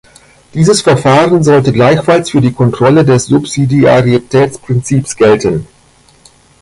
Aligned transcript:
Dieses 0.55 0.81
Verfahren 0.81 1.43
sollte 1.43 1.71
gleichfalls 1.71 2.31
für 2.31 2.41
die 2.41 2.53
Kontrolle 2.53 3.05
des 3.05 3.27
Subsidiaritätsprinzips 3.27 5.15
gelten. 5.15 5.67